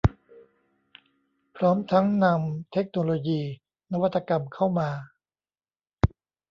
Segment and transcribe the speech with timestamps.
[1.55, 3.41] พร้อมทั้งนำเทคโนโลยี
[3.93, 4.89] นวัตกรรมเข้ามา